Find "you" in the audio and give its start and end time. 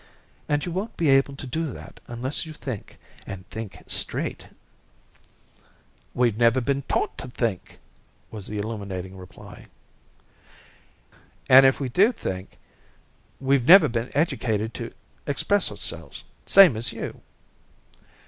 0.65-0.71, 2.43-2.53, 16.91-17.21